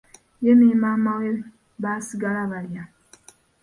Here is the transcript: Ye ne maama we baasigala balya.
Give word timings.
Ye 0.43 0.51
ne 0.55 0.67
maama 0.81 1.11
we 1.21 1.27
baasigala 1.81 2.41
balya. 2.51 2.83